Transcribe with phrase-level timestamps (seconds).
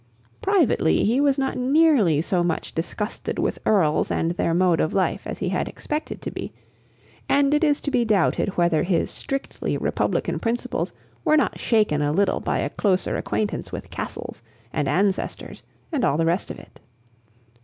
[0.41, 5.27] Privately he was not nearly so much disgusted with earls and their mode of life
[5.27, 6.51] as he had expected to be,
[7.29, 10.91] and it is to be doubted whether his strictly republican principles
[11.23, 14.41] were not shaken a little by a closer acquaintance with castles
[14.73, 15.61] and ancestors
[15.91, 16.79] and all the rest of it.